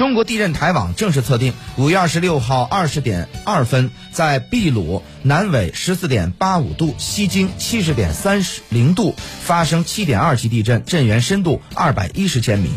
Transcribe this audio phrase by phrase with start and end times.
[0.00, 12.70] 中国地震台网正式测定五月二十六号二十点二分在秘鲁南纬十四点八五度西经七十点三十零度发生七点二级地震震源深度二百一十千米。